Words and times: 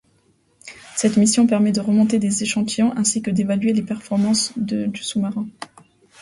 Cette 0.95 1.15
mission 1.15 1.45
permet 1.45 1.71
de 1.71 1.79
remonter 1.79 2.17
des 2.17 2.41
échantillons, 2.41 2.91
ainsi 2.97 3.21
que 3.21 3.29
d'évaluer 3.29 3.71
les 3.71 3.83
performances 3.83 4.51
du 4.57 4.89
sous-marin. 4.95 5.45